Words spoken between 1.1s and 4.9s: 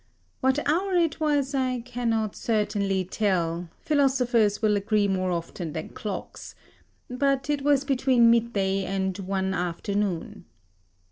was I cannot certainly tell; philosophers will